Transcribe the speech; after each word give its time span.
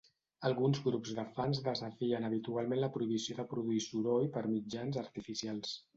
Alguns 0.47 0.79
grups 0.85 1.11
de 1.19 1.25
fans 1.35 1.59
desafien 1.67 2.25
habitualment 2.29 2.81
la 2.85 2.91
prohibició 2.97 3.37
de 3.41 3.45
produir 3.53 3.85
soroll 3.89 4.29
per 4.39 4.45
mitjans 4.55 4.99
artificials. 5.07 5.77